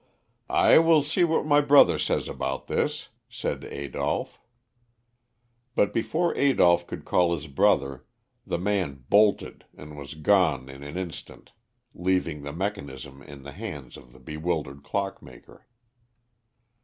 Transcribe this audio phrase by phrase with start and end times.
[0.49, 4.39] "I will see what my brother says about this," said Adolph.
[5.75, 8.03] But before Adolph could call his brother,
[8.43, 11.51] the man bolted and was gone in an instant,
[11.93, 15.67] leaving the mechanism in the hands of the bewildered clockmaker.